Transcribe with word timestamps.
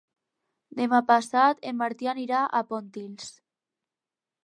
Demà 0.79 1.01
passat 1.11 1.63
en 1.73 1.79
Martí 1.83 2.11
anirà 2.17 2.43
a 2.45 2.65
Pontils. 2.73 3.33